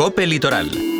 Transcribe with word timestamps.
Cope 0.00 0.24
Litoral 0.24 0.99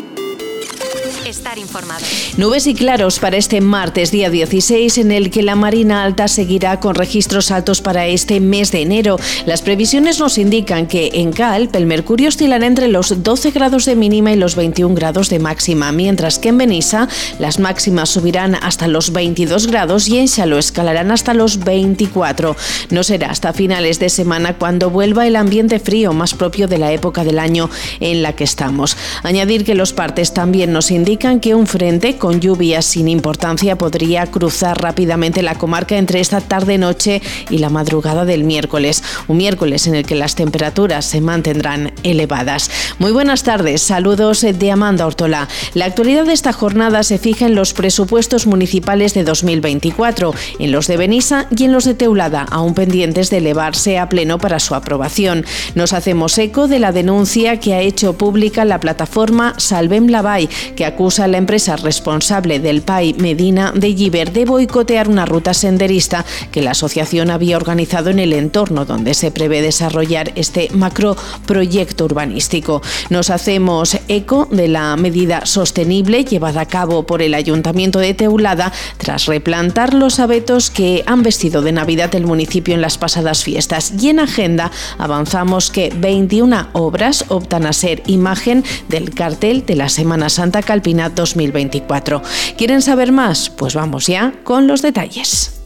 estar 1.25 1.57
informado. 1.57 2.05
Nubes 2.37 2.67
y 2.67 2.73
claros 2.73 3.19
para 3.19 3.37
este 3.37 3.61
martes, 3.61 4.11
día 4.11 4.29
16, 4.29 4.97
en 4.97 5.11
el 5.11 5.29
que 5.29 5.43
la 5.43 5.55
Marina 5.55 6.03
Alta 6.03 6.27
seguirá 6.27 6.79
con 6.79 6.95
registros 6.95 7.51
altos 7.51 7.81
para 7.81 8.07
este 8.07 8.39
mes 8.39 8.71
de 8.71 8.81
enero. 8.81 9.19
Las 9.45 9.61
previsiones 9.61 10.19
nos 10.19 10.37
indican 10.37 10.87
que 10.87 11.11
en 11.13 11.31
Calp 11.31 11.75
el 11.75 11.85
mercurio 11.85 12.29
oscilará 12.29 12.65
entre 12.65 12.87
los 12.87 13.23
12 13.23 13.51
grados 13.51 13.85
de 13.85 13.95
mínima 13.95 14.31
y 14.31 14.35
los 14.35 14.55
21 14.55 14.95
grados 14.95 15.29
de 15.29 15.39
máxima, 15.39 15.91
mientras 15.91 16.39
que 16.39 16.49
en 16.49 16.57
Benissa 16.57 17.07
las 17.39 17.59
máximas 17.59 18.09
subirán 18.09 18.55
hasta 18.55 18.87
los 18.87 19.11
22 19.11 19.67
grados 19.67 20.07
y 20.07 20.17
en 20.17 20.27
Xalo 20.27 20.57
escalarán 20.57 21.11
hasta 21.11 21.33
los 21.33 21.59
24. 21.59 22.55
No 22.89 23.03
será 23.03 23.29
hasta 23.29 23.53
finales 23.53 23.99
de 23.99 24.09
semana 24.09 24.57
cuando 24.57 24.89
vuelva 24.89 25.27
el 25.27 25.35
ambiente 25.35 25.79
frío 25.79 26.13
más 26.13 26.33
propio 26.33 26.67
de 26.67 26.77
la 26.77 26.91
época 26.91 27.23
del 27.23 27.39
año 27.39 27.69
en 27.99 28.23
la 28.23 28.33
que 28.33 28.43
estamos. 28.43 28.97
Añadir 29.23 29.65
que 29.65 29.75
los 29.75 29.93
partes 29.93 30.33
también 30.33 30.71
nos 30.71 30.89
indican 30.91 31.10
que 31.17 31.55
un 31.55 31.67
frente 31.67 32.17
con 32.17 32.39
lluvias 32.39 32.85
sin 32.85 33.09
importancia 33.09 33.77
podría 33.77 34.27
cruzar 34.27 34.81
rápidamente 34.81 35.41
la 35.41 35.55
comarca 35.55 35.97
entre 35.97 36.21
esta 36.21 36.39
tarde-noche 36.39 37.21
y 37.49 37.57
la 37.57 37.69
madrugada 37.69 38.23
del 38.23 38.45
miércoles, 38.45 39.03
un 39.27 39.37
miércoles 39.37 39.87
en 39.87 39.95
el 39.95 40.05
que 40.05 40.15
las 40.15 40.35
temperaturas 40.35 41.05
se 41.05 41.19
mantendrán 41.19 41.91
elevadas. 42.03 42.71
Muy 42.97 43.11
buenas 43.11 43.43
tardes, 43.43 43.81
saludos 43.81 44.41
de 44.41 44.71
Amanda 44.71 45.05
Ortola. 45.05 45.49
La 45.73 45.85
actualidad 45.85 46.25
de 46.25 46.33
esta 46.33 46.53
jornada 46.53 47.03
se 47.03 47.17
fija 47.17 47.45
en 47.45 47.55
los 47.55 47.73
presupuestos 47.73 48.47
municipales 48.47 49.13
de 49.13 49.25
2024, 49.25 50.33
en 50.59 50.71
los 50.71 50.87
de 50.87 50.95
Benissa 50.95 51.47
y 51.55 51.65
en 51.65 51.73
los 51.73 51.83
de 51.83 51.93
Teulada, 51.93 52.45
aún 52.49 52.73
pendientes 52.73 53.29
de 53.29 53.37
elevarse 53.37 53.99
a 53.99 54.07
pleno 54.07 54.37
para 54.37 54.59
su 54.59 54.75
aprobación. 54.75 55.45
Nos 55.75 55.91
hacemos 55.91 56.37
eco 56.37 56.69
de 56.69 56.79
la 56.79 56.93
denuncia 56.93 57.59
que 57.59 57.73
ha 57.73 57.81
hecho 57.81 58.17
pública 58.17 58.63
la 58.63 58.79
plataforma 58.79 59.55
Salvem 59.57 60.07
Lavai, 60.07 60.47
que 60.75 60.85
acusa 61.01 61.23
a 61.23 61.27
la 61.27 61.39
empresa 61.39 61.77
responsable 61.77 62.59
del 62.59 62.83
PAI 62.83 63.15
Medina 63.15 63.73
de 63.75 63.95
Giver 63.95 64.31
de 64.31 64.45
boicotear 64.45 65.09
una 65.09 65.25
ruta 65.25 65.55
senderista 65.55 66.23
que 66.51 66.61
la 66.61 66.71
asociación 66.71 67.31
había 67.31 67.57
organizado 67.57 68.11
en 68.11 68.19
el 68.19 68.33
entorno 68.33 68.85
donde 68.85 69.15
se 69.15 69.31
prevé 69.31 69.63
desarrollar 69.63 70.31
este 70.35 70.69
macroproyecto 70.75 72.05
urbanístico. 72.05 72.83
Nos 73.09 73.31
hacemos 73.31 73.97
eco 74.09 74.47
de 74.51 74.67
la 74.67 74.95
medida 74.95 75.47
sostenible 75.47 76.23
llevada 76.23 76.61
a 76.61 76.67
cabo 76.67 77.01
por 77.07 77.23
el 77.23 77.33
Ayuntamiento 77.33 77.97
de 77.97 78.13
Teulada 78.13 78.71
tras 78.97 79.25
replantar 79.25 79.95
los 79.95 80.19
abetos 80.19 80.69
que 80.69 81.03
han 81.07 81.23
vestido 81.23 81.63
de 81.63 81.71
Navidad 81.71 82.13
el 82.13 82.27
municipio 82.27 82.75
en 82.75 82.81
las 82.81 82.99
pasadas 82.99 83.43
fiestas. 83.43 83.91
Y 83.99 84.09
en 84.09 84.19
agenda 84.19 84.69
avanzamos 84.99 85.71
que 85.71 85.91
21 85.97 86.67
obras 86.73 87.25
optan 87.29 87.65
a 87.65 87.73
ser 87.73 88.03
imagen 88.05 88.63
del 88.87 89.15
cartel 89.15 89.65
de 89.65 89.75
la 89.75 89.89
Semana 89.89 90.29
Santa 90.29 90.61
Calpina 90.91 91.09
2024. 91.09 92.21
¿Quieren 92.57 92.81
saber 92.81 93.11
más? 93.11 93.49
Pues 93.49 93.75
vamos 93.75 94.07
ya 94.07 94.33
con 94.43 94.67
los 94.67 94.81
detalles. 94.81 95.60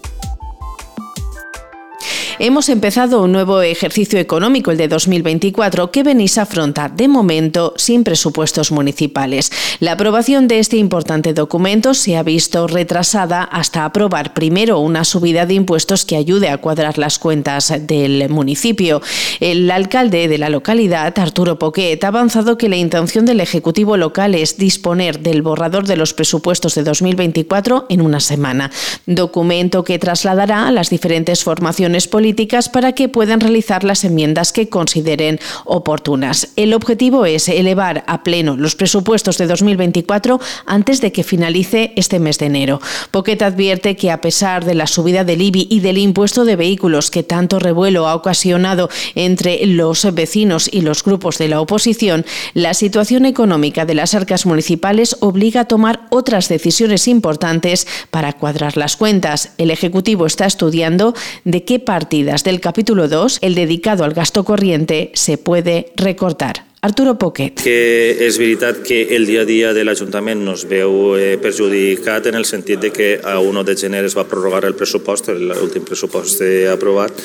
Hemos 2.38 2.68
empezado 2.68 3.24
un 3.24 3.32
nuevo 3.32 3.62
ejercicio 3.62 4.20
económico, 4.20 4.70
el 4.70 4.76
de 4.78 4.90
2024, 4.90 5.90
que 5.90 6.04
venís 6.04 6.38
a 6.38 6.42
afrontar 6.42 6.94
de 6.94 7.08
momento 7.08 7.74
sin 7.78 8.04
presupuestos 8.04 8.74
municipales. 8.74 9.54
La 9.80 9.94
aprobación 9.94 10.50
de 10.50 10.60
este 10.60 10.76
importante 10.76 11.34
documento 11.34 11.94
se 11.94 12.18
ha 12.18 12.24
visto 12.24 12.68
retrasada 12.68 13.42
hasta 13.42 13.86
aprobar 13.86 14.34
primero 14.34 14.80
una 14.80 15.06
subida 15.06 15.46
de 15.46 15.54
impuestos 15.54 16.04
que 16.04 16.18
ayude 16.18 16.50
a 16.50 16.58
cuadrar 16.58 16.98
las 16.98 17.20
cuentas 17.20 17.74
del 17.88 18.28
municipio. 18.28 19.02
El 19.40 19.72
alcalde 19.72 20.28
de 20.28 20.38
la 20.38 20.50
localidad, 20.50 21.18
Arturo 21.18 21.58
Poquet, 21.58 22.04
ha 22.04 22.10
avanzado 22.10 22.58
que 22.58 22.68
la 22.68 22.76
intención 22.76 23.26
del 23.26 23.40
Ejecutivo 23.40 23.96
local 23.96 24.36
es 24.36 24.58
disponer 24.58 25.22
del 25.22 25.42
borrador 25.42 25.88
de 25.88 25.96
los 25.96 26.14
presupuestos 26.14 26.76
de 26.76 26.84
2024 26.84 27.86
en 27.88 28.02
una 28.02 28.20
semana, 28.20 28.72
documento 29.06 29.86
que 29.86 30.00
trasladará 30.00 30.68
a 30.68 30.72
las 30.74 30.90
diferentes 30.90 31.42
formaciones 31.42 32.10
políticas 32.10 32.25
para 32.72 32.94
que 32.94 33.08
puedan 33.08 33.40
realizar 33.40 33.84
las 33.84 34.04
enmiendas 34.04 34.52
que 34.52 34.68
consideren 34.68 35.40
oportunas. 35.64 36.50
El 36.56 36.74
objetivo 36.74 37.26
es 37.26 37.48
elevar 37.50 38.04
a 38.08 38.24
pleno 38.24 38.58
los 38.58 38.76
presupuestos 38.76 39.38
de 39.38 39.46
2024 39.46 40.40
antes 40.66 41.02
de 41.02 41.12
que 41.12 41.24
finalice 41.24 41.94
este 41.96 42.20
mes 42.20 42.40
de 42.40 42.48
enero. 42.48 42.82
Poquet 43.12 43.42
advierte 43.44 43.96
que 43.96 44.10
a 44.10 44.22
pesar 44.22 44.66
de 44.66 44.74
la 44.74 44.88
subida 44.88 45.24
del 45.24 45.42
IBI 45.42 45.68
y 45.70 45.82
del 45.82 46.00
impuesto 46.00 46.46
de 46.46 46.56
vehículos 46.56 47.12
que 47.12 47.22
tanto 47.22 47.60
revuelo 47.60 48.08
ha 48.08 48.16
ocasionado 48.16 48.90
entre 49.14 49.64
los 49.68 50.12
vecinos 50.14 50.70
y 50.72 50.82
los 50.82 51.04
grupos 51.04 51.38
de 51.38 51.48
la 51.48 51.62
oposición, 51.62 52.26
la 52.54 52.74
situación 52.74 53.26
económica 53.26 53.86
de 53.86 53.94
las 53.94 54.16
arcas 54.16 54.46
municipales 54.46 55.18
obliga 55.20 55.62
a 55.62 55.66
tomar 55.66 56.08
otras 56.10 56.50
decisiones 56.50 57.08
importantes 57.08 57.88
para 58.10 58.34
cuadrar 58.34 58.78
las 58.78 58.98
cuentas. 58.98 59.52
El 59.58 59.70
Ejecutivo 59.70 60.26
está 60.26 60.46
estudiando 60.46 61.14
de 61.44 61.64
qué 61.64 61.80
parte 61.80 62.15
del 62.24 62.62
capítulo 62.62 63.10
2, 63.10 63.40
el 63.42 63.56
dedicado 63.56 64.06
al 64.06 64.14
gasto 64.14 64.46
corriente, 64.46 65.12
se 65.16 65.38
puede 65.38 65.92
recortar. 65.98 66.64
Arturo 66.86 67.16
Poquet. 67.18 67.64
Que 67.66 68.14
és 68.28 68.38
veritat 68.38 68.84
que 68.86 69.00
el 69.16 69.26
dia 69.26 69.42
a 69.42 69.50
dia 69.50 69.72
de 69.74 69.82
l'Ajuntament 69.88 70.44
no 70.46 70.54
es 70.54 70.68
veu 70.70 71.16
eh, 71.18 71.34
perjudicat 71.42 72.28
en 72.30 72.38
el 72.38 72.46
sentit 72.46 72.78
de 72.84 72.92
que 72.94 73.08
a 73.26 73.40
1 73.42 73.64
de 73.66 73.74
gener 73.80 74.04
es 74.06 74.14
va 74.14 74.28
prorrogar 74.30 74.68
el 74.70 74.76
pressupost, 74.78 75.32
l'últim 75.34 75.82
pressupost 75.88 76.44
aprovat, 76.70 77.18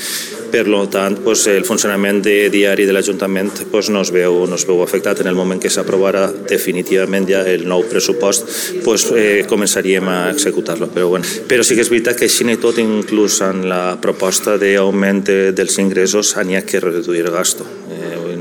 per 0.51 0.65
tant 0.91 1.19
pues, 1.21 1.45
el 1.53 1.67
funcionament 1.69 2.23
de 2.25 2.49
diari 2.49 2.87
de 2.89 2.95
l'Ajuntament 2.97 3.67
pues, 3.71 3.91
no, 3.93 4.01
es 4.01 4.11
veu, 4.11 4.47
no 4.49 4.57
es 4.57 4.65
veu 4.65 4.81
afectat. 4.83 5.21
En 5.21 5.29
el 5.29 5.37
moment 5.37 5.61
que 5.61 5.69
s'aprovarà 5.69 6.31
definitivament 6.49 7.29
ja 7.29 7.45
el 7.45 7.69
nou 7.69 7.85
pressupost 7.85 8.49
pues, 8.83 9.11
eh, 9.13 9.45
començaríem 9.45 10.09
a 10.09 10.19
executar-lo. 10.33 10.89
Però, 10.89 11.13
bueno, 11.13 11.29
però 11.47 11.67
sí 11.67 11.77
que 11.77 11.85
és 11.85 11.93
veritat 11.93 12.17
que 12.17 12.31
així 12.31 12.49
i 12.49 12.57
tot, 12.57 12.81
inclús 12.81 13.43
en 13.45 13.67
la 13.69 13.99
proposta 14.01 14.57
d'augment 14.57 15.21
dels 15.53 15.79
ingressos, 15.85 16.33
n'hi 16.41 16.57
ha 16.57 16.65
que 16.65 16.81
reduir 16.81 17.27
el 17.27 17.35
gasto. 17.37 17.69
Eh, 17.93 18.00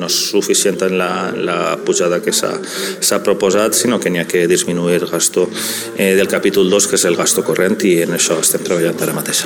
és 0.09 0.19
suficient 0.33 0.81
en 0.89 0.97
la, 0.99 1.11
la 1.37 1.59
pujada 1.85 2.21
que 2.25 2.33
s'ha 2.35 3.23
proposat, 3.25 3.77
sinó 3.77 4.01
que 4.01 4.11
n'hi 4.11 4.23
ha 4.23 4.29
que 4.29 4.47
disminuir 4.49 4.99
el 5.03 5.09
gasto 5.09 5.47
eh, 5.95 6.15
del 6.19 6.27
capítol 6.27 6.69
2, 6.69 6.89
que 6.89 6.99
és 6.99 7.09
el 7.09 7.19
gasto 7.19 7.45
corrent, 7.45 7.79
i 7.85 8.01
en 8.05 8.17
això 8.17 8.41
estem 8.41 8.65
treballant 8.65 9.05
ara 9.05 9.17
mateix. 9.21 9.45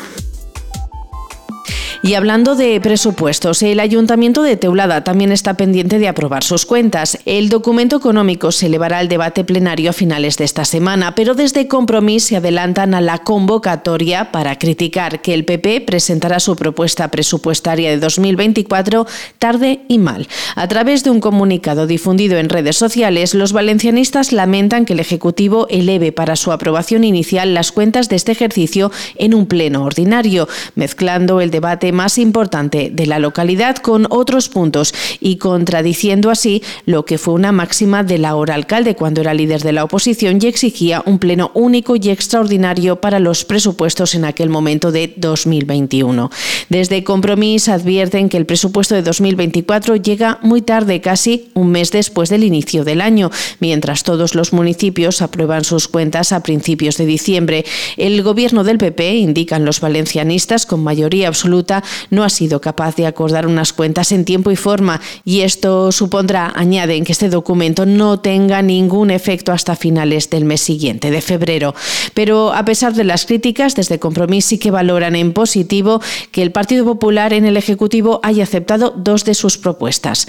Y 2.05 2.15
hablando 2.15 2.55
de 2.55 2.81
presupuestos, 2.81 3.63
el 3.63 3.79
Ayuntamiento 3.79 4.43
de 4.43 4.57
Teulada 4.57 5.05
también 5.05 5.31
está 5.31 5.53
pendiente 5.53 5.99
de 5.99 6.09
aprobar 6.09 6.43
sus 6.43 6.65
cuentas. 6.65 7.17
El 7.25 7.47
documento 7.47 7.95
económico 7.95 8.51
se 8.51 8.65
elevará 8.65 8.97
al 8.97 9.07
debate 9.07 9.45
plenario 9.45 9.91
a 9.91 9.93
finales 9.93 10.35
de 10.35 10.43
esta 10.43 10.65
semana, 10.65 11.15
pero 11.15 11.33
desde 11.33 11.69
Compromís 11.69 12.25
se 12.25 12.35
adelantan 12.35 12.93
a 12.93 12.99
la 12.99 13.19
convocatoria 13.19 14.33
para 14.33 14.59
criticar 14.59 15.21
que 15.21 15.33
el 15.33 15.45
PP 15.45 15.79
presentará 15.87 16.41
su 16.41 16.57
propuesta 16.57 17.09
presupuestaria 17.09 17.91
de 17.91 17.99
2024 17.99 19.07
tarde 19.39 19.79
y 19.87 19.97
mal. 19.97 20.27
A 20.55 20.67
través 20.67 21.05
de 21.05 21.09
un 21.09 21.21
comunicado 21.21 21.87
difundido 21.87 22.37
en 22.37 22.49
redes 22.49 22.75
sociales, 22.75 23.33
los 23.33 23.53
valencianistas 23.53 24.33
lamentan 24.33 24.83
que 24.83 24.91
el 24.91 24.99
Ejecutivo 24.99 25.67
eleve 25.69 26.11
para 26.11 26.35
su 26.35 26.51
aprobación 26.51 27.05
inicial 27.05 27.53
las 27.53 27.71
cuentas 27.71 28.09
de 28.09 28.17
este 28.17 28.33
ejercicio 28.33 28.91
en 29.15 29.33
un 29.33 29.45
pleno 29.45 29.85
ordinario, 29.85 30.49
mezclando 30.75 31.39
el 31.39 31.49
debate 31.49 31.92
más 31.93 32.17
importante 32.17 32.91
de 32.93 33.05
la 33.05 33.19
localidad 33.19 33.77
con 33.77 34.07
otros 34.09 34.49
puntos 34.49 34.93
y 35.19 35.37
contradiciendo 35.37 36.29
así 36.29 36.61
lo 36.85 37.05
que 37.05 37.17
fue 37.17 37.33
una 37.33 37.51
máxima 37.51 38.03
del 38.03 38.25
ahora 38.25 38.55
alcalde 38.55 38.95
cuando 38.95 39.21
era 39.21 39.33
líder 39.33 39.61
de 39.61 39.73
la 39.73 39.83
oposición 39.83 40.39
y 40.41 40.47
exigía 40.47 41.01
un 41.05 41.19
pleno 41.19 41.51
único 41.53 41.95
y 41.95 42.09
extraordinario 42.09 42.99
para 42.99 43.19
los 43.19 43.45
presupuestos 43.45 44.15
en 44.15 44.25
aquel 44.25 44.49
momento 44.49 44.91
de 44.91 45.13
2021. 45.17 46.29
Desde 46.69 47.03
Compromís 47.03 47.69
advierten 47.69 48.29
que 48.29 48.37
el 48.37 48.45
presupuesto 48.45 48.95
de 48.95 49.01
2024 49.01 49.95
llega 49.97 50.39
muy 50.41 50.61
tarde, 50.61 51.01
casi 51.01 51.49
un 51.53 51.71
mes 51.71 51.91
después 51.91 52.29
del 52.29 52.43
inicio 52.43 52.83
del 52.83 53.01
año, 53.01 53.31
mientras 53.59 54.03
todos 54.03 54.35
los 54.35 54.53
municipios 54.53 55.21
aprueban 55.21 55.63
sus 55.63 55.87
cuentas 55.87 56.31
a 56.31 56.43
principios 56.43 56.97
de 56.97 57.05
diciembre. 57.05 57.65
El 57.97 58.21
gobierno 58.23 58.63
del 58.63 58.77
PP, 58.77 59.15
indican 59.15 59.65
los 59.65 59.79
valencianistas 59.79 60.65
con 60.65 60.83
mayoría 60.83 61.27
absoluta, 61.27 61.82
no 62.09 62.23
ha 62.23 62.29
sido 62.29 62.61
capaz 62.61 62.95
de 62.95 63.05
acordar 63.05 63.47
unas 63.47 63.73
cuentas 63.73 64.11
en 64.11 64.25
tiempo 64.25 64.51
y 64.51 64.55
forma 64.55 65.01
y 65.25 65.41
esto 65.41 65.91
supondrá, 65.91 66.51
añaden, 66.55 67.03
que 67.03 67.11
este 67.11 67.29
documento 67.29 67.85
no 67.85 68.19
tenga 68.19 68.61
ningún 68.61 69.11
efecto 69.11 69.51
hasta 69.51 69.75
finales 69.75 70.29
del 70.29 70.45
mes 70.45 70.61
siguiente, 70.61 71.11
de 71.11 71.21
febrero. 71.21 71.73
Pero 72.13 72.53
a 72.53 72.65
pesar 72.65 72.93
de 72.93 73.03
las 73.03 73.25
críticas, 73.25 73.75
desde 73.75 73.99
Compromís 73.99 74.45
sí 74.45 74.57
que 74.57 74.71
valoran 74.71 75.15
en 75.15 75.33
positivo 75.33 76.01
que 76.31 76.41
el 76.41 76.51
Partido 76.51 76.85
Popular 76.85 77.33
en 77.33 77.45
el 77.45 77.57
Ejecutivo 77.57 78.19
haya 78.23 78.43
aceptado 78.43 78.93
dos 78.95 79.25
de 79.25 79.33
sus 79.33 79.57
propuestas. 79.57 80.27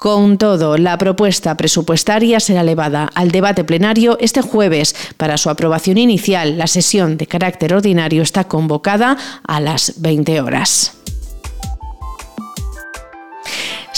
Con 0.00 0.38
todo, 0.38 0.78
la 0.78 0.96
propuesta 0.96 1.58
presupuestaria 1.58 2.40
será 2.40 2.62
elevada 2.62 3.10
al 3.14 3.30
debate 3.30 3.64
plenario 3.64 4.16
este 4.18 4.40
jueves. 4.40 4.96
Para 5.18 5.36
su 5.36 5.50
aprobación 5.50 5.98
inicial, 5.98 6.56
la 6.56 6.68
sesión 6.68 7.18
de 7.18 7.26
carácter 7.26 7.74
ordinario 7.74 8.22
está 8.22 8.44
convocada 8.44 9.18
a 9.46 9.60
las 9.60 10.00
20 10.00 10.40
horas. 10.40 10.94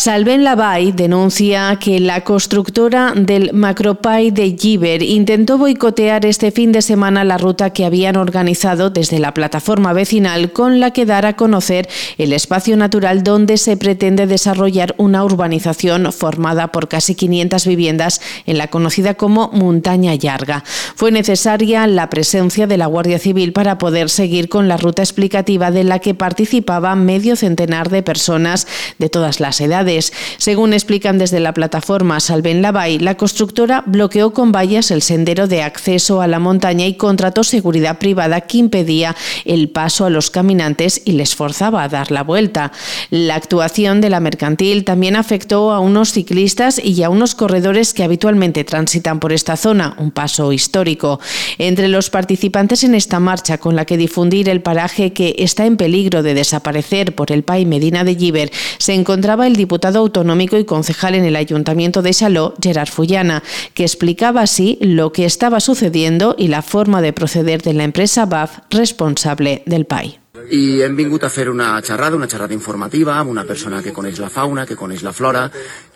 Salven 0.03 0.43
Lavay 0.43 0.91
denuncia 0.91 1.79
que 1.81 2.01
la 2.01 2.25
constructora 2.25 3.13
del 3.15 3.53
Macropay 3.53 4.33
de 4.33 4.57
Giver 4.59 5.01
intentó 5.01 5.59
boicotear 5.59 6.27
este 6.27 6.51
fin 6.51 6.73
de 6.73 6.83
semana 6.83 7.23
la 7.23 7.39
ruta 7.39 7.71
que 7.71 7.85
habían 7.85 8.17
organizado 8.17 8.91
desde 8.91 9.21
la 9.21 9.33
plataforma 9.33 9.93
vecinal 9.93 10.51
con 10.51 10.81
la 10.81 10.91
que 10.91 11.07
dar 11.07 11.25
a 11.25 11.37
conocer 11.37 11.89
el 12.19 12.33
espacio 12.33 12.77
natural 12.77 13.23
donde 13.23 13.59
se 13.59 13.77
pretende 13.77 14.27
desarrollar 14.27 14.97
una 14.99 15.25
urbanización 15.25 16.13
formada 16.13 16.73
por 16.73 16.89
casi 16.89 17.15
500 17.15 17.65
viviendas 17.65 18.21
en 18.45 18.59
la 18.59 18.67
conocida 18.67 19.15
como 19.15 19.51
Montaña 19.53 20.17
Llarga. 20.17 20.65
Fue 20.97 21.13
necesaria 21.13 21.87
la 21.87 22.11
presencia 22.11 22.67
de 22.67 22.77
la 22.77 22.87
Guardia 22.87 23.21
Civil 23.21 23.53
para 23.53 23.79
poder 23.79 24.11
seguir 24.11 24.49
con 24.49 24.67
la 24.67 24.79
ruta 24.79 25.03
explicativa 25.03 25.71
de 25.71 25.85
la 25.85 26.01
que 26.01 26.15
participaba 26.17 26.97
medio 26.97 27.37
centenar 27.37 27.89
de 27.89 28.03
personas 28.03 28.67
de 28.99 29.09
todas 29.09 29.39
las 29.39 29.61
edades 29.61 29.92
según 30.39 30.73
explican 30.73 31.19
desde 31.19 31.41
la 31.41 31.55
plataforma 31.55 32.21
Salven 32.21 32.63
Lavay, 32.63 32.99
la 32.99 33.17
constructora 33.17 33.83
bloqueó 33.87 34.33
con 34.33 34.53
vallas 34.53 34.91
el 34.91 35.03
sendero 35.03 35.47
de 35.47 35.63
acceso 35.63 36.21
a 36.21 36.27
la 36.27 36.39
montaña 36.39 36.87
y 36.87 36.95
contrató 36.95 37.45
seguridad 37.45 37.99
privada 37.99 38.43
que 38.43 38.59
impedía 38.59 39.17
el 39.45 39.69
paso 39.69 40.05
a 40.05 40.11
los 40.11 40.31
caminantes 40.31 41.03
y 41.05 41.13
les 41.13 41.35
forzaba 41.35 41.83
a 41.83 41.89
dar 41.89 42.11
la 42.11 42.23
vuelta. 42.23 42.73
La 43.11 43.35
actuación 43.35 44.01
de 44.01 44.11
la 44.11 44.21
mercantil 44.21 44.85
también 44.85 45.17
afectó 45.17 45.73
a 45.73 45.81
unos 45.81 46.13
ciclistas 46.13 46.81
y 46.83 47.03
a 47.03 47.11
unos 47.11 47.35
corredores 47.35 47.95
que 47.95 48.05
habitualmente 48.05 48.65
transitan 48.65 49.21
por 49.21 49.33
esta 49.33 49.57
zona, 49.57 49.95
un 49.99 50.11
paso 50.11 50.53
histórico. 50.53 51.21
Entre 51.59 51.89
los 51.89 52.11
participantes 52.11 52.85
en 52.85 52.95
esta 52.95 53.21
marcha 53.21 53.59
con 53.59 53.77
la 53.77 53.85
que 53.85 53.97
difundir 53.97 54.49
el 54.49 54.63
paraje 54.63 55.13
que 55.13 55.35
está 55.39 55.67
en 55.67 55.77
peligro 55.77 56.23
de 56.23 56.35
desaparecer 56.35 57.15
por 57.15 57.33
el 57.33 57.43
PAI 57.43 57.67
Medina 57.67 58.05
de 58.05 58.15
Giver, 58.15 58.53
se 58.79 58.95
encontraba 58.95 59.47
el 59.47 59.57
diputado 59.57 59.82
diputado 59.83 59.99
autonómico 59.99 60.57
y 60.59 60.65
concejal 60.65 61.17
en 61.17 61.25
el 61.25 61.35
Ayuntamiento 61.35 62.03
de 62.03 62.13
Saló, 62.13 62.55
Gerard 62.63 62.89
Fullana, 62.89 63.43
que 63.75 63.83
explicaba 63.83 64.43
así 64.43 64.79
lo 64.81 65.11
que 65.11 65.25
estaba 65.25 65.59
sucediendo 65.59 66.37
y 66.39 66.47
la 66.47 66.63
forma 66.63 67.03
de 67.03 67.13
proceder 67.13 67.63
de 67.63 67.75
la 67.75 67.83
empresa 67.83 68.25
BAF 68.25 68.59
responsable 68.71 69.65
del 69.67 69.87
PAI. 69.87 70.21
i 70.51 70.83
hem 70.83 70.97
vingut 70.99 71.23
a 71.23 71.31
fer 71.31 71.47
una 71.49 71.81
xerrada, 71.81 72.17
una 72.17 72.27
xerrada 72.27 72.53
informativa 72.53 73.15
amb 73.15 73.31
una 73.31 73.45
persona 73.47 73.79
que 73.81 73.93
coneix 73.95 74.19
la 74.19 74.29
fauna, 74.29 74.67
que 74.67 74.77
coneix 74.77 75.05
la 75.07 75.13
flora 75.15 75.45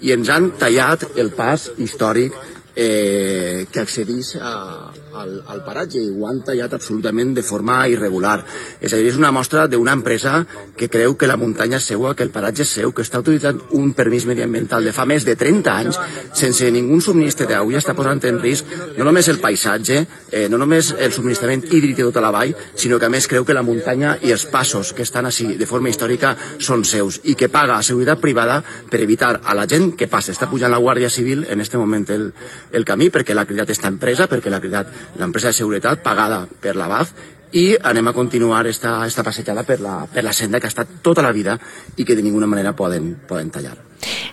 i 0.01 0.13
ens 0.15 0.31
han 0.31 0.53
tallat 0.57 1.03
el 1.19 1.33
pas 1.35 1.67
històric 1.77 2.33
eh, 2.77 3.67
que 3.73 3.81
accedís 3.81 4.37
a, 4.37 4.93
al, 5.17 5.33
al 5.49 5.65
paratge 5.65 5.99
i 5.99 6.11
ho 6.13 6.27
han 6.29 6.43
tallat 6.45 6.77
absolutament 6.77 7.33
de 7.35 7.43
forma 7.43 7.81
irregular. 7.89 8.39
És 8.81 8.93
a 8.93 9.01
dir, 9.01 9.09
és 9.11 9.19
una 9.19 9.33
mostra 9.33 9.65
d'una 9.67 9.97
empresa 9.97 10.43
que 10.77 10.91
creu 10.93 11.17
que 11.17 11.27
la 11.27 11.39
muntanya 11.41 11.81
és 11.81 11.89
seua, 11.89 12.15
que 12.15 12.27
el 12.27 12.35
paratge 12.35 12.67
és 12.67 12.75
seu, 12.79 12.93
que 12.93 13.03
està 13.03 13.23
utilitzant 13.25 13.63
un 13.81 13.95
permís 13.97 14.29
mediambiental 14.29 14.85
de 14.85 14.93
fa 14.93 15.09
més 15.09 15.25
de 15.25 15.35
30 15.41 15.73
anys 15.73 16.01
sense 16.37 16.69
ningú 16.71 17.01
subministre 17.01 17.49
d'aigua 17.49 17.73
i 17.73 17.81
està 17.81 17.97
posant 17.97 18.21
en 18.29 18.41
risc 18.43 18.69
no 18.97 19.05
només 19.09 19.29
el 19.33 19.41
paisatge, 19.41 19.99
eh, 20.31 20.47
no 20.53 20.61
només 20.61 20.93
el 20.93 21.13
subministrament 21.13 21.65
hídric 21.71 21.97
de 21.97 22.09
tota 22.11 22.21
la 22.21 22.33
vall, 22.35 22.55
sinó 22.75 23.01
que 23.01 23.09
a 23.09 23.13
més 23.13 23.27
creu 23.31 23.45
que 23.45 23.57
la 23.57 23.65
muntanya 23.65 24.17
i 24.23 24.33
els 24.35 24.47
passos 24.53 24.93
que 24.93 25.05
estan 25.07 25.27
així 25.27 25.55
de 25.57 25.69
forma 25.69 25.89
històrica 25.89 26.35
són 26.59 26.85
seus 26.85 27.21
i 27.25 27.37
que 27.39 27.49
paga 27.53 27.79
a 27.79 27.87
seguretat 27.87 28.21
privada 28.21 28.61
per 28.91 29.01
evitar 29.01 29.41
a 29.43 29.55
la 29.57 29.67
gent 29.71 29.95
que 29.97 30.11
passa. 30.13 30.33
Està 30.33 30.51
pujant 30.51 30.73
la 30.73 30.81
Guàrdia 30.83 31.11
Civil 31.11 31.47
en 31.49 31.61
este 31.61 31.79
moment 31.79 32.07
el, 32.13 32.33
el 32.73 32.85
camí 32.85 33.11
perquè 33.11 33.35
l'ha 33.35 33.47
cridat 33.47 33.71
esta 33.71 33.89
empresa, 33.93 34.29
perquè 34.31 34.51
l'ha 34.51 34.61
cridat 34.61 34.93
l'empresa 35.21 35.53
de 35.53 35.59
seguretat 35.61 36.03
pagada 36.03 36.45
per 36.61 36.77
la 36.77 36.89
BAF 36.91 37.15
i 37.57 37.67
anem 37.79 38.11
a 38.11 38.13
continuar 38.13 38.67
esta, 38.67 38.99
esta 39.07 39.23
passejada 39.23 39.63
per 39.63 39.81
la, 39.81 40.01
per 40.13 40.25
la 40.25 40.35
senda 40.35 40.61
que 40.61 40.67
ha 40.67 40.75
estat 40.75 40.99
tota 41.03 41.23
la 41.23 41.33
vida 41.33 41.59
i 41.97 42.05
que 42.05 42.17
de 42.17 42.25
ninguna 42.27 42.51
manera 42.51 42.75
poden, 42.77 43.15
poden 43.29 43.51
tallar. 43.55 43.86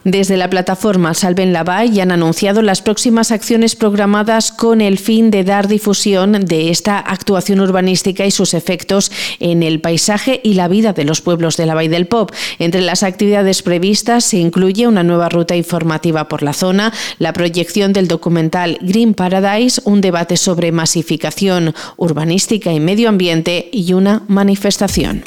Desde 0.04 0.38
la 0.38 0.50
plataforma 0.50 1.14
Salven 1.14 1.54
la 1.54 1.64
Vall 1.64 2.00
han 2.00 2.12
anunciado 2.12 2.62
las 2.62 2.82
próximas 2.82 3.32
acciones 3.32 3.76
programadas 3.76 4.52
con 4.52 4.82
el 4.82 4.98
fin 4.98 5.32
de 5.32 5.44
dar 5.44 5.68
difusión 5.68 6.34
de 6.46 6.70
esta 6.70 7.00
actuación 7.00 7.60
urbanística 7.62 8.26
y 8.26 8.32
sus 8.32 8.54
efectos 8.54 9.12
en 9.40 9.64
el 9.64 9.80
paisaje 9.80 10.42
y 10.44 10.56
la 10.56 10.68
vida 10.68 10.94
de 10.94 11.06
los 11.06 11.22
pueblos 11.22 11.58
de 11.58 11.66
la 11.66 11.76
Valle 11.76 11.90
del 11.90 12.08
Pop. 12.08 12.32
Entre 12.60 12.82
las 12.82 13.04
actividades 13.04 13.62
previstas 13.62 14.26
se 14.26 14.38
incluye 14.38 14.88
una 14.88 15.04
nueva 15.04 15.30
ruta 15.30 15.56
informativa 15.56 16.28
por 16.28 16.44
la 16.44 16.54
zona, 16.54 16.94
la 17.20 17.34
proyección 17.34 17.94
del 17.94 18.08
documental 18.08 18.80
Green 18.82 19.14
Paradise, 19.14 19.82
un 19.86 20.02
debate 20.02 20.38
sobre 20.38 20.72
masificación 20.72 21.74
urbanística 21.98 22.72
y 22.72 22.80
medio 22.80 23.10
ambiente 23.10 23.70
y 23.72 23.94
una 23.94 24.24
manifestación. 24.28 25.24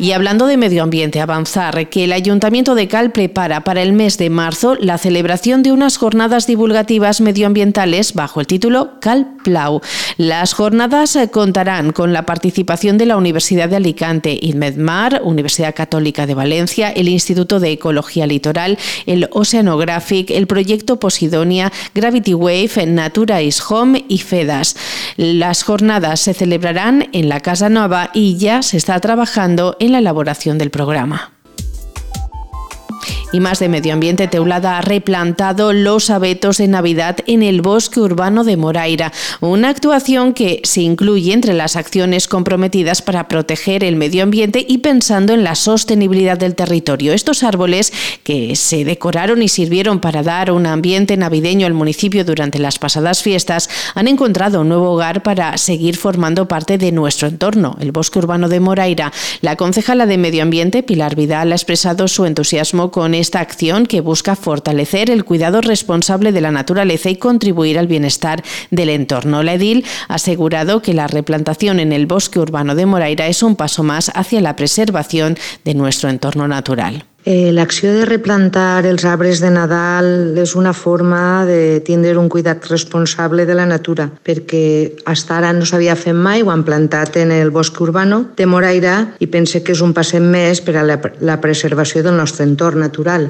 Y 0.00 0.12
hablando 0.12 0.46
de 0.46 0.56
medio 0.56 0.84
ambiente, 0.84 1.20
avanzar 1.20 1.88
que 1.88 2.04
el 2.04 2.12
Ayuntamiento 2.12 2.76
de 2.76 2.86
Cal 2.86 3.10
prepara 3.10 3.64
para 3.64 3.82
el 3.82 3.92
mes 3.92 4.16
de 4.16 4.30
marzo 4.30 4.76
la 4.76 4.96
celebración 4.96 5.64
de 5.64 5.72
unas 5.72 5.96
jornadas 5.96 6.46
divulgativas 6.46 7.20
medioambientales 7.20 8.14
bajo 8.14 8.40
el 8.40 8.46
título 8.46 9.00
Cal 9.00 9.26
Plau. 9.42 9.80
Las 10.16 10.52
jornadas 10.52 11.16
eh, 11.16 11.30
contarán 11.30 11.90
con 11.90 12.12
la 12.12 12.26
participación 12.26 12.96
de 12.96 13.06
la 13.06 13.16
Universidad 13.16 13.68
de 13.68 13.74
Alicante, 13.74 14.38
Inmedmar, 14.40 15.20
Universidad 15.24 15.74
Católica 15.74 16.26
de 16.26 16.34
Valencia, 16.34 16.90
el 16.90 17.08
Instituto 17.08 17.58
de 17.58 17.72
Ecología 17.72 18.28
Litoral, 18.28 18.78
el 19.06 19.28
Oceanographic, 19.32 20.30
el 20.30 20.46
proyecto 20.46 21.00
Posidonia, 21.00 21.72
Gravity 21.92 22.34
Wave, 22.34 22.86
Natura 22.86 23.42
is 23.42 23.60
Home 23.68 24.04
y 24.08 24.18
FEDAS. 24.18 24.76
Las 25.16 25.64
jornadas 25.64 26.20
se 26.20 26.34
celebrarán 26.34 27.08
en 27.12 27.28
la 27.28 27.40
Casa 27.40 27.68
Nueva 27.68 28.10
y 28.14 28.36
ya 28.36 28.62
se 28.62 28.76
está 28.76 29.00
trabajando 29.00 29.76
en 29.80 29.87
la 29.88 29.98
elaboración 29.98 30.58
del 30.58 30.70
programa 30.70 31.32
y 33.32 33.40
más 33.40 33.58
de 33.58 33.68
medio 33.68 33.92
ambiente, 33.92 34.26
Teulada 34.26 34.78
ha 34.78 34.80
replantado 34.80 35.72
los 35.72 36.10
abetos 36.10 36.58
de 36.58 36.68
Navidad 36.68 37.18
en 37.26 37.42
el 37.42 37.60
bosque 37.60 38.00
urbano 38.00 38.44
de 38.44 38.56
Moraira, 38.56 39.12
una 39.40 39.68
actuación 39.68 40.32
que 40.32 40.60
se 40.64 40.80
incluye 40.80 41.32
entre 41.32 41.52
las 41.52 41.76
acciones 41.76 42.26
comprometidas 42.26 43.02
para 43.02 43.28
proteger 43.28 43.84
el 43.84 43.96
medio 43.96 44.22
ambiente 44.22 44.64
y 44.66 44.78
pensando 44.78 45.34
en 45.34 45.44
la 45.44 45.54
sostenibilidad 45.54 46.38
del 46.38 46.54
territorio. 46.54 47.12
Estos 47.12 47.42
árboles 47.42 47.92
que 48.24 48.56
se 48.56 48.84
decoraron 48.84 49.42
y 49.42 49.48
sirvieron 49.48 50.00
para 50.00 50.22
dar 50.22 50.50
un 50.50 50.66
ambiente 50.66 51.16
navideño 51.16 51.66
al 51.66 51.74
municipio 51.74 52.24
durante 52.24 52.58
las 52.58 52.78
pasadas 52.78 53.22
fiestas 53.22 53.68
han 53.94 54.08
encontrado 54.08 54.62
un 54.62 54.68
nuevo 54.68 54.92
hogar 54.92 55.22
para 55.22 55.56
seguir 55.58 55.96
formando 55.96 56.48
parte 56.48 56.78
de 56.78 56.92
nuestro 56.92 57.28
entorno, 57.28 57.76
el 57.80 57.92
bosque 57.92 58.18
urbano 58.18 58.48
de 58.48 58.60
Moraira. 58.60 59.12
La 59.42 59.56
concejala 59.56 60.06
de 60.06 60.16
Medio 60.16 60.42
Ambiente, 60.42 60.82
Pilar 60.82 61.14
Vidal, 61.14 61.52
ha 61.52 61.56
expresado 61.56 62.08
su 62.08 62.24
entusiasmo 62.24 62.90
con 62.90 63.17
esta 63.18 63.40
acción 63.40 63.86
que 63.86 64.00
busca 64.00 64.36
fortalecer 64.36 65.10
el 65.10 65.24
cuidado 65.24 65.60
responsable 65.60 66.32
de 66.32 66.40
la 66.40 66.50
naturaleza 66.50 67.10
y 67.10 67.16
contribuir 67.16 67.78
al 67.78 67.86
bienestar 67.86 68.42
del 68.70 68.88
entorno. 68.88 69.42
La 69.42 69.54
edil 69.54 69.84
ha 70.08 70.14
asegurado 70.14 70.82
que 70.82 70.94
la 70.94 71.06
replantación 71.06 71.80
en 71.80 71.92
el 71.92 72.06
bosque 72.06 72.38
urbano 72.38 72.74
de 72.74 72.86
Moraira 72.86 73.26
es 73.26 73.42
un 73.42 73.56
paso 73.56 73.82
más 73.82 74.10
hacia 74.14 74.40
la 74.40 74.56
preservación 74.56 75.36
de 75.64 75.74
nuestro 75.74 76.08
entorno 76.08 76.48
natural. 76.48 77.04
Eh, 77.28 77.52
L'acció 77.52 77.90
de 77.92 78.06
replantar 78.08 78.86
els 78.88 79.02
arbres 79.04 79.42
de 79.44 79.50
Nadal 79.52 80.38
és 80.40 80.54
una 80.56 80.72
forma 80.72 81.44
de 81.44 81.82
tindre 81.84 82.14
un 82.16 82.30
cuidat 82.32 82.64
responsable 82.70 83.44
de 83.44 83.56
la 83.58 83.66
natura, 83.68 84.06
perquè 84.24 84.62
fins 85.02 85.26
ara 85.36 85.50
no 85.52 85.68
s'havia 85.68 85.98
fet 86.00 86.16
mai, 86.16 86.40
ho 86.40 86.48
han 86.48 86.64
plantat 86.64 87.20
en 87.20 87.34
el 87.36 87.52
bosc 87.52 87.76
urbano 87.84 88.22
de 88.38 88.48
Moraira 88.48 88.96
i 89.20 89.28
pense 89.28 89.60
que 89.60 89.76
és 89.76 89.84
un 89.84 89.92
passet 89.92 90.24
més 90.24 90.64
per 90.64 90.78
a 90.80 90.88
la, 90.88 90.96
la 91.20 91.36
preservació 91.44 92.00
del 92.00 92.16
nostre 92.16 92.48
entorn 92.48 92.80
natural. 92.86 93.28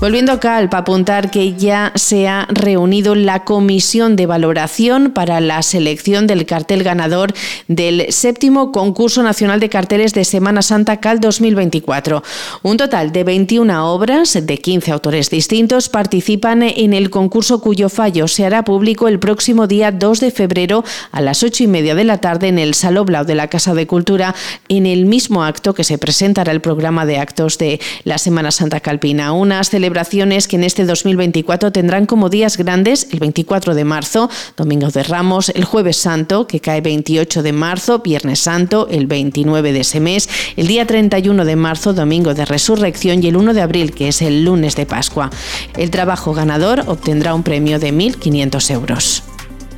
Volviendo 0.00 0.32
a 0.32 0.40
Calp, 0.40 0.72
apuntar 0.72 1.30
que 1.30 1.52
ya 1.56 1.92
se 1.94 2.26
ha 2.26 2.46
reunido 2.48 3.14
la 3.14 3.44
comisión 3.44 4.16
de 4.16 4.24
valoración 4.24 5.10
para 5.10 5.42
la 5.42 5.60
selección 5.60 6.26
del 6.26 6.46
cartel 6.46 6.82
ganador 6.82 7.34
del 7.68 8.10
séptimo 8.10 8.72
concurso 8.72 9.22
nacional 9.22 9.60
de 9.60 9.68
carteles 9.68 10.14
de 10.14 10.24
Semana 10.24 10.62
Santa 10.62 11.00
Cal 11.00 11.20
2024. 11.20 12.22
Un 12.62 12.78
total 12.78 13.12
de 13.12 13.24
21 13.24 13.92
obras 13.92 14.38
de 14.40 14.56
15 14.56 14.90
autores 14.90 15.28
distintos 15.28 15.90
participan 15.90 16.62
en 16.62 16.94
el 16.94 17.10
concurso 17.10 17.60
cuyo 17.60 17.90
fallo 17.90 18.26
se 18.26 18.46
hará 18.46 18.64
público 18.64 19.06
el 19.06 19.18
próximo 19.18 19.66
día 19.66 19.92
2 19.92 20.18
de 20.20 20.30
febrero 20.30 20.82
a 21.12 21.20
las 21.20 21.42
8 21.42 21.64
y 21.64 21.66
media 21.66 21.94
de 21.94 22.04
la 22.04 22.16
tarde 22.22 22.48
en 22.48 22.58
el 22.58 22.72
Saló 22.72 23.04
Blau 23.04 23.26
de 23.26 23.34
la 23.34 23.48
Casa 23.48 23.74
de 23.74 23.86
Cultura, 23.86 24.34
en 24.70 24.86
el 24.86 25.04
mismo 25.04 25.44
acto 25.44 25.74
que 25.74 25.84
se 25.84 25.98
presentará 25.98 26.52
el 26.52 26.62
programa 26.62 27.04
de 27.04 27.18
actos 27.18 27.58
de 27.58 27.80
la 28.04 28.16
Semana 28.16 28.50
Santa 28.50 28.80
Calpina. 28.80 29.32
Unas 29.32 29.70
celebraciones 29.90 30.46
que 30.46 30.54
en 30.54 30.62
este 30.62 30.84
2024 30.84 31.72
tendrán 31.72 32.06
como 32.06 32.28
días 32.28 32.56
grandes 32.56 33.08
el 33.10 33.18
24 33.18 33.74
de 33.74 33.84
marzo, 33.84 34.30
Domingo 34.56 34.88
de 34.88 35.02
Ramos, 35.02 35.48
el 35.48 35.64
Jueves 35.64 35.96
Santo, 35.96 36.46
que 36.46 36.60
cae 36.60 36.80
28 36.80 37.42
de 37.42 37.52
marzo, 37.52 37.98
Viernes 37.98 38.38
Santo, 38.38 38.86
el 38.88 39.08
29 39.08 39.72
de 39.72 39.80
ese 39.80 39.98
mes, 39.98 40.28
el 40.54 40.68
día 40.68 40.86
31 40.86 41.44
de 41.44 41.56
marzo, 41.56 41.92
Domingo 41.92 42.34
de 42.34 42.44
Resurrección 42.44 43.20
y 43.24 43.26
el 43.26 43.36
1 43.36 43.52
de 43.52 43.62
abril, 43.62 43.92
que 43.92 44.06
es 44.06 44.22
el 44.22 44.44
lunes 44.44 44.76
de 44.76 44.86
Pascua. 44.86 45.28
El 45.76 45.90
trabajo 45.90 46.34
ganador 46.34 46.84
obtendrá 46.86 47.34
un 47.34 47.42
premio 47.42 47.80
de 47.80 47.92
1.500 47.92 48.70
euros. 48.70 49.24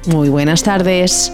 Muy 0.05 0.29
buenas 0.29 0.63
tardes. 0.63 1.33